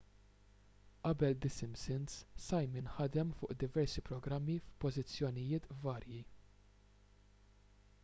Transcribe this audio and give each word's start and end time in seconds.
qabel 1.03 1.35
the 1.43 1.49
simpsons 1.57 2.15
simon 2.47 2.89
ħadem 2.95 3.35
fuq 3.43 3.55
diversi 3.67 4.05
programmi 4.11 4.59
f'pożizzjonijiet 4.67 5.71
varji 5.87 6.27